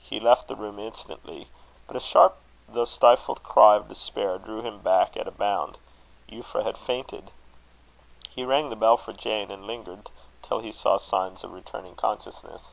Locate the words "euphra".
6.28-6.64